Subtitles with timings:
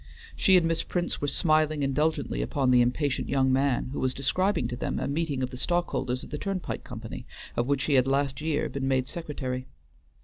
[0.35, 4.67] She and Miss Prince were smiling indulgently upon the impatient young man, who was describing
[4.69, 8.07] to them a meeting of the stockholders of the Turnpike Company, of which he had
[8.07, 9.67] last year been made secretary.